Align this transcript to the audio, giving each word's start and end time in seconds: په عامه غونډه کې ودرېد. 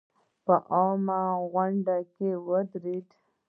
په 0.45 0.55
عامه 0.75 1.21
غونډه 1.51 1.95
کې 2.13 2.29
ودرېد. 2.47 3.07